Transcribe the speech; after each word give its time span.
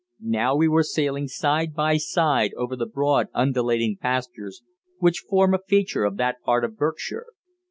Now 0.33 0.55
we 0.55 0.67
were 0.67 0.81
sailing 0.81 1.27
side 1.27 1.75
by 1.75 1.97
side 1.97 2.55
over 2.55 2.75
the 2.75 2.87
broad, 2.87 3.27
undulating 3.35 3.97
pastures 4.01 4.63
which 4.97 5.25
form 5.29 5.53
a 5.53 5.59
feature 5.59 6.05
of 6.05 6.17
that 6.17 6.41
part 6.41 6.63
of 6.65 6.75
Berkshire. 6.75 7.27